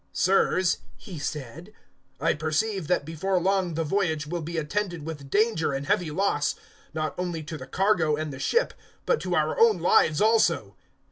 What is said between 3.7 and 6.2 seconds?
the voyage will be attended with danger and heavy